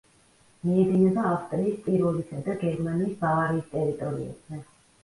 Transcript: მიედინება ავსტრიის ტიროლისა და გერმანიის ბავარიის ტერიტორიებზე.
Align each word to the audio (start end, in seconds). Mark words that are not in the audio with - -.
მიედინება 0.69 1.25
ავსტრიის 1.33 1.77
ტიროლისა 1.85 2.43
და 2.49 2.59
გერმანიის 2.65 3.17
ბავარიის 3.27 3.73
ტერიტორიებზე. 3.77 4.65